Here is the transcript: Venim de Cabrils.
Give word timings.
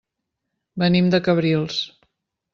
Venim 0.83 1.11
de 1.17 1.21
Cabrils. 1.29 1.79